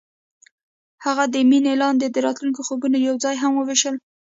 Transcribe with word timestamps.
هغوی 1.05 1.27
د 1.31 1.35
مینه 1.49 1.73
لاندې 1.81 2.05
د 2.09 2.17
راتلونکي 2.25 2.61
خوبونه 2.67 2.97
یوځای 3.07 3.35
هم 3.43 3.51
وویشل. 3.55 3.95